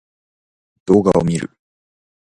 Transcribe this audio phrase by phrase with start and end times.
[0.87, 1.51] 動画を見る